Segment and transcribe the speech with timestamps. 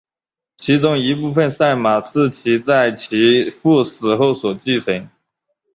[0.57, 5.07] 其中一部分赛马是其在其父死后所继承。